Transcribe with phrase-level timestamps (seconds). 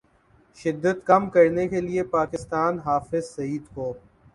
[0.59, 3.93] شدت کم کرنے کے لیے پاکستان حافظ سعید کو